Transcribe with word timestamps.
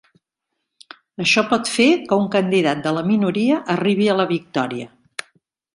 Això 1.25 1.43
pot 1.51 1.69
fer 1.73 1.87
que 2.09 2.19
un 2.23 2.25
candidat 2.37 2.83
de 2.87 2.97
la 2.99 3.07
minoria 3.13 3.61
arribi 3.79 4.13
a 4.15 4.19
la 4.23 4.31
victòria. 4.37 4.93